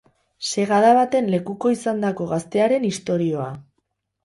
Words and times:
Segada 0.53 0.93
baten 0.99 1.29
lekuko 1.33 1.73
izandako 1.75 2.29
gaztearen 2.33 2.91
istorioa. 2.91 3.49